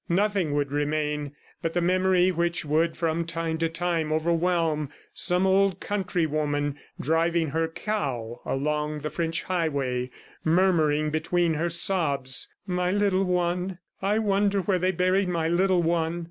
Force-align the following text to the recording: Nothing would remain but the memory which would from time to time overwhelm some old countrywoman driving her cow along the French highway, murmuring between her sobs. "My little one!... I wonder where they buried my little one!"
Nothing 0.09 0.53
would 0.55 0.71
remain 0.71 1.33
but 1.61 1.75
the 1.75 1.79
memory 1.79 2.31
which 2.31 2.65
would 2.65 2.97
from 2.97 3.23
time 3.23 3.59
to 3.59 3.69
time 3.69 4.11
overwhelm 4.11 4.89
some 5.13 5.45
old 5.45 5.79
countrywoman 5.79 6.75
driving 6.99 7.49
her 7.51 7.67
cow 7.67 8.41
along 8.43 9.01
the 9.01 9.11
French 9.11 9.43
highway, 9.43 10.09
murmuring 10.43 11.11
between 11.11 11.53
her 11.53 11.69
sobs. 11.69 12.47
"My 12.65 12.89
little 12.91 13.25
one!... 13.25 13.77
I 14.01 14.17
wonder 14.17 14.61
where 14.61 14.79
they 14.79 14.91
buried 14.91 15.29
my 15.29 15.47
little 15.47 15.83
one!" 15.83 16.19